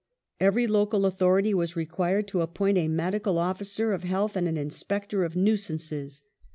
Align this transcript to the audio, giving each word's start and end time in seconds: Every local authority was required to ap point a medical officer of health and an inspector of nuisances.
Every 0.39 0.65
local 0.65 1.05
authority 1.05 1.53
was 1.53 1.75
required 1.75 2.27
to 2.29 2.41
ap 2.41 2.55
point 2.55 2.75
a 2.79 2.87
medical 2.87 3.37
officer 3.37 3.93
of 3.93 4.03
health 4.03 4.35
and 4.35 4.47
an 4.47 4.57
inspector 4.57 5.23
of 5.23 5.35
nuisances. 5.35 6.23